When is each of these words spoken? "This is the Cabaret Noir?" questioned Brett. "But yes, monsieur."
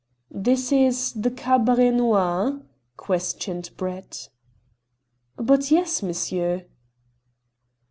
"This 0.33 0.71
is 0.71 1.13
the 1.13 1.29
Cabaret 1.29 1.91
Noir?" 1.91 2.63
questioned 2.97 3.69
Brett. 3.77 4.29
"But 5.35 5.69
yes, 5.69 6.01
monsieur." 6.01 6.65